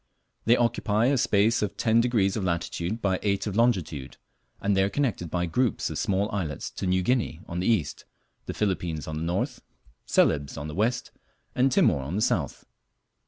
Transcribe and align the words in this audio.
They 0.45 0.57
occupy 0.57 1.05
a 1.05 1.17
space 1.19 1.61
of 1.61 1.77
ten 1.77 2.01
degrees 2.01 2.35
of 2.35 2.43
latitude 2.43 3.03
by 3.03 3.19
eight 3.21 3.45
of 3.45 3.55
longitude, 3.55 4.17
and 4.59 4.75
they 4.75 4.81
are 4.81 4.89
connected 4.89 5.29
by 5.29 5.45
groups 5.45 5.91
of 5.91 5.99
small 5.99 6.27
islets 6.31 6.71
to 6.71 6.87
New 6.87 7.03
Guinea 7.03 7.39
on 7.47 7.59
the 7.59 7.67
east, 7.67 8.05
the 8.47 8.53
Philippines 8.55 9.07
on 9.07 9.17
the 9.17 9.21
north, 9.23 9.61
Celebes 10.07 10.57
on 10.57 10.67
the 10.67 10.73
west, 10.73 11.11
and 11.53 11.71
Timor 11.71 12.01
on 12.01 12.15
the 12.15 12.21
south. 12.23 12.65